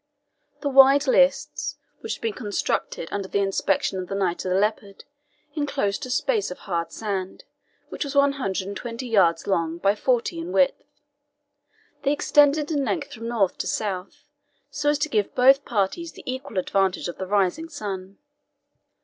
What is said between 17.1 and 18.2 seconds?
the rising sun.